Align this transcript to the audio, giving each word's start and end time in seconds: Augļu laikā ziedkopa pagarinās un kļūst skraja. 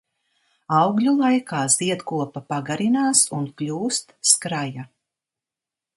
Augļu 0.77 1.13
laikā 1.17 1.59
ziedkopa 1.75 2.43
pagarinās 2.53 3.23
un 3.41 3.45
kļūst 3.61 4.19
skraja. 4.31 4.91